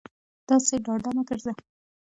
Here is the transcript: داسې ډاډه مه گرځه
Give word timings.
داسې 0.47 0.75
ډاډه 0.85 1.09
مه 1.15 1.23
گرځه 1.29 1.51